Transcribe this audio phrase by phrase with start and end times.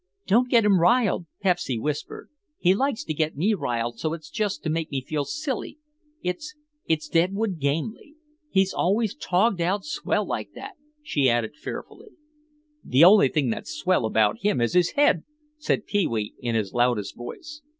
[0.25, 2.29] "Don't get him riled," Pepsy whispered.
[2.57, 5.77] "He likes to get me riled so's just to make me feel silly;
[6.23, 8.15] it's—it's Deadwood Gamely.
[8.49, 12.09] He's always togged out swell like that," she added fearfully.
[12.83, 15.23] "The only thing that's swell about him is his head,"
[15.59, 17.61] said Pee wee in his loudest voice.